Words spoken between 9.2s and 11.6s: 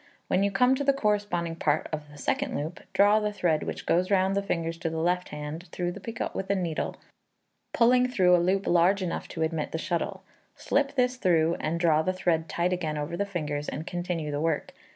to admit the shuttle. Slip this through,